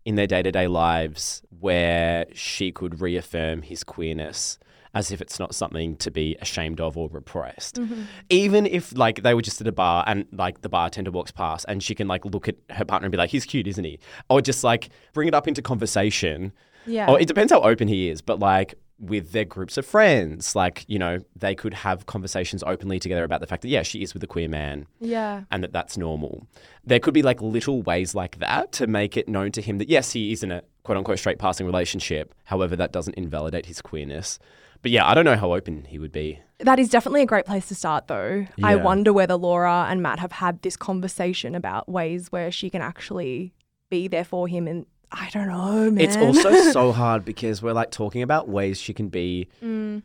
[0.04, 4.58] in their day-to-day lives where she could reaffirm his queerness
[4.94, 7.76] as if it's not something to be ashamed of or repressed.
[7.76, 8.02] Mm-hmm.
[8.30, 11.66] Even if like they were just at a bar and like the bartender walks past
[11.68, 13.98] and she can like look at her partner and be like he's cute isn't he?
[14.28, 16.52] Or just like bring it up into conversation.
[16.86, 17.10] Yeah.
[17.10, 20.84] or it depends how open he is but like with their groups of friends like
[20.88, 24.12] you know they could have conversations openly together about the fact that yeah she is
[24.12, 25.42] with a queer man yeah.
[25.50, 26.46] and that that's normal.
[26.84, 29.88] There could be like little ways like that to make it known to him that
[29.88, 32.34] yes he is in a quote unquote straight passing relationship.
[32.44, 34.38] However that doesn't invalidate his queerness
[34.82, 37.46] but yeah i don't know how open he would be That is definitely a great
[37.46, 38.46] place to start, though.
[38.64, 42.82] I wonder whether Laura and Matt have had this conversation about ways where she can
[42.82, 43.54] actually
[43.90, 44.66] be there for him.
[44.66, 45.98] And I don't know, man.
[46.04, 50.02] It's also so hard because we're like talking about ways she can be Mm.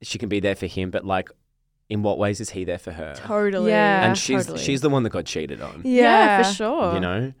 [0.00, 1.28] she can be there for him, but like
[1.88, 3.14] in what ways is he there for her?
[3.16, 3.72] Totally.
[3.72, 4.06] Yeah.
[4.06, 4.62] and she's totally.
[4.64, 5.82] she's the one that got cheated on.
[5.84, 6.02] yeah.
[6.02, 6.94] Yeah, for sure.
[6.94, 7.32] You know?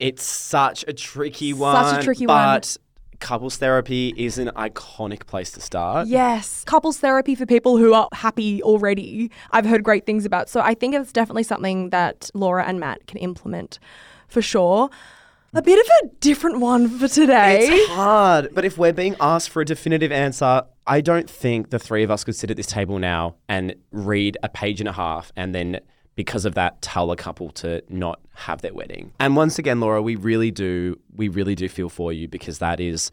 [0.00, 1.76] It's such a tricky one.
[1.76, 2.04] Such a one.
[2.04, 2.36] tricky one.
[2.56, 2.76] but
[3.24, 6.06] couples therapy is an iconic place to start.
[6.06, 9.30] Yes, couples therapy for people who are happy already.
[9.50, 10.48] I've heard great things about.
[10.50, 13.78] So I think it's definitely something that Laura and Matt can implement
[14.28, 14.90] for sure.
[15.54, 17.66] A bit of a different one for today.
[17.66, 21.78] It's hard, but if we're being asked for a definitive answer, I don't think the
[21.78, 24.92] three of us could sit at this table now and read a page and a
[24.92, 25.80] half and then
[26.16, 29.12] because of that tell a couple to not have their wedding.
[29.18, 32.80] And once again, Laura, we really do we really do feel for you because that
[32.80, 33.10] is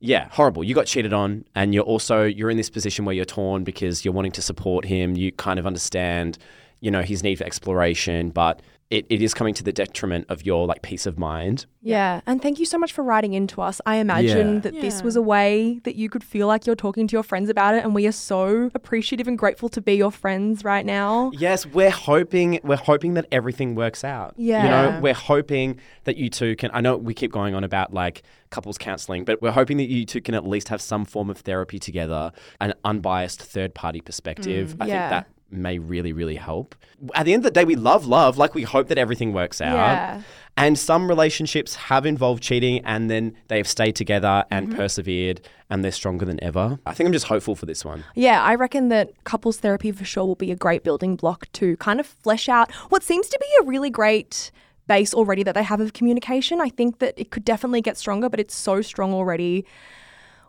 [0.00, 0.62] yeah, horrible.
[0.62, 4.04] You got cheated on and you're also you're in this position where you're torn because
[4.04, 5.16] you're wanting to support him.
[5.16, 6.36] You kind of understand,
[6.80, 10.44] you know, his need for exploration, but it, it is coming to the detriment of
[10.44, 11.66] your like peace of mind.
[11.80, 13.80] Yeah, and thank you so much for writing into us.
[13.86, 14.60] I imagine Yeah.
[14.60, 17.48] that this was a way that you could feel like you're talking to your friends
[17.48, 21.30] about it, and we are so appreciative and grateful to be your friends right now.
[21.34, 24.34] Yes, we're hoping we're hoping that everything works out.
[24.36, 24.62] Yeah.
[24.62, 27.92] You know, we're hoping that you two can I know we keep going on about
[27.92, 31.30] like couples counseling, but we're hoping that you two can at least have some form
[31.30, 34.76] of therapy together, an unbiased third party perspective.
[34.76, 34.82] Mm.
[34.82, 35.08] I yeah.
[35.08, 36.74] think that may really, really help.
[37.14, 38.38] At the end of the day, we love love.
[38.38, 39.74] Like we hope that everything works out.
[39.76, 40.22] Yeah.
[40.56, 44.76] And some relationships have involved cheating and then they've stayed together and Mm-hmm.
[44.76, 46.78] persevered and they're stronger than ever.
[46.86, 48.04] I think I'm just hopeful for this one.
[48.14, 51.76] Yeah, I reckon that couples therapy for sure will be a great building block to
[51.78, 54.52] kind of flesh out what seems to be a really great
[54.86, 56.60] base already that they have of communication.
[56.60, 59.64] I think that it could definitely get stronger, but it's so strong already.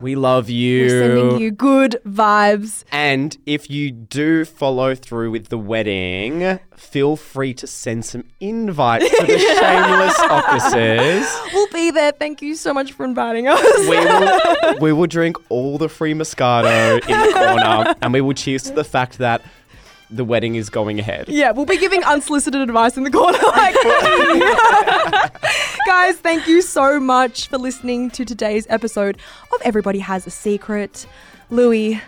[0.01, 0.85] We love you.
[0.85, 2.83] We're sending you good vibes.
[2.91, 9.09] And if you do follow through with the wedding, feel free to send some invites
[9.09, 11.51] to the shameless officers.
[11.53, 12.11] We'll be there.
[12.11, 13.61] Thank you so much for inviting us.
[13.87, 18.33] We will, we will drink all the free Moscato in the corner and we will
[18.33, 19.41] cheers to the fact that
[20.09, 21.29] the wedding is going ahead.
[21.29, 23.37] Yeah, we'll be giving unsolicited advice in the corner.
[23.55, 23.75] Like,
[25.85, 29.17] guys, thank you so much for listening to today's episode
[29.53, 31.07] of Everybody Has a Secret.
[31.49, 32.01] Louis,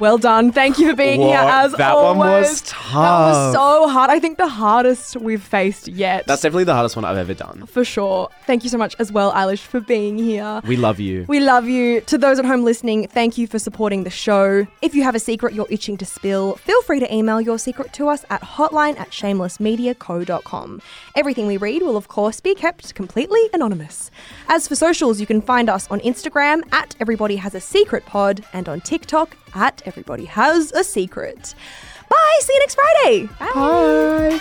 [0.00, 0.50] Well done.
[0.52, 2.18] Thank you for being here as That always.
[2.18, 2.92] one was tough.
[2.92, 4.10] That was so hard.
[4.10, 6.26] I think the hardest we've faced yet.
[6.26, 7.66] That's definitely the hardest one I've ever done.
[7.66, 8.28] for sure.
[8.46, 10.60] Thank you so much as well, Eilish, for being here.
[10.66, 11.24] We love you.
[11.28, 12.00] We love you.
[12.02, 14.66] To those at home listening, thank you for supporting the show.
[14.82, 17.92] If you have a secret you're itching to spill, feel free to email your secret
[17.94, 20.82] to us at hotline at shamelessmediaco.com.
[21.14, 24.10] Everything we read will, of course, be kept completely anonymous.
[24.48, 28.44] As for socials, you can find us on Instagram at Everybody Has a Secret Pod
[28.52, 31.54] and on TikTok at Everybody Has a Secret.
[32.08, 32.38] Bye.
[32.40, 33.28] See you next Friday.
[33.38, 34.40] Bye.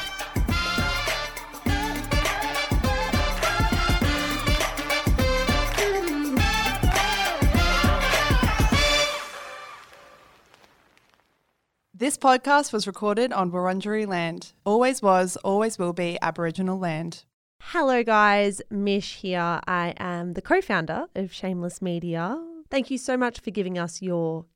[11.95, 14.51] This podcast was recorded on Wurundjeri land.
[14.65, 17.23] Always was, always will be Aboriginal land.
[17.61, 18.61] Hello, guys.
[18.69, 19.61] Mish here.
[19.65, 22.43] I am the co founder of Shameless Media.
[22.69, 24.45] Thank you so much for giving us your